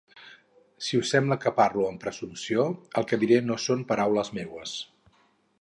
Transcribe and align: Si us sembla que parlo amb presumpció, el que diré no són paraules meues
Si 0.85 0.99
us 1.01 1.11
sembla 1.15 1.37
que 1.43 1.53
parlo 1.59 1.85
amb 1.89 2.01
presumpció, 2.07 2.65
el 3.03 3.09
que 3.13 3.23
diré 3.25 3.41
no 3.51 3.59
són 3.67 3.85
paraules 3.93 4.37
meues 4.39 4.79